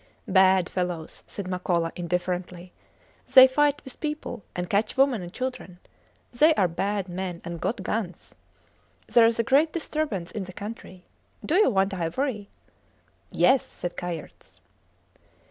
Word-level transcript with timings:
Bad 0.27 0.67
fellows, 0.67 1.21
said 1.27 1.45
Makola, 1.45 1.91
indifferently. 1.95 2.73
They 3.35 3.45
fight 3.47 3.83
with 3.85 3.99
people, 3.99 4.43
and 4.55 4.67
catch 4.67 4.97
women 4.97 5.21
and 5.21 5.31
children. 5.31 5.77
They 6.33 6.55
are 6.55 6.67
bad 6.67 7.07
men, 7.07 7.39
and 7.45 7.61
got 7.61 7.83
guns. 7.83 8.33
There 9.05 9.27
is 9.27 9.37
a 9.37 9.43
great 9.43 9.71
disturbance 9.73 10.31
in 10.31 10.45
the 10.45 10.53
country. 10.53 11.05
Do 11.45 11.53
you 11.53 11.69
want 11.69 11.93
ivory? 11.93 12.49
Yes, 13.29 13.63
said 13.63 13.95
Kayerts. 13.95 14.59